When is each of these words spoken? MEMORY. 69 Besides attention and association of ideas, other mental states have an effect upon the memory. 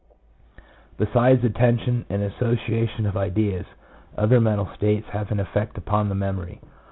MEMORY. 0.97 1.05
69 1.05 1.05
Besides 1.13 1.43
attention 1.45 2.05
and 2.09 2.23
association 2.23 3.05
of 3.05 3.15
ideas, 3.15 3.67
other 4.17 4.41
mental 4.41 4.65
states 4.75 5.05
have 5.09 5.29
an 5.29 5.39
effect 5.39 5.77
upon 5.77 6.09
the 6.09 6.15
memory. 6.15 6.59